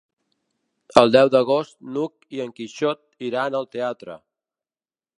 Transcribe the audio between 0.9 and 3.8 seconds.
El deu d'agost n'Hug i en Quixot iran al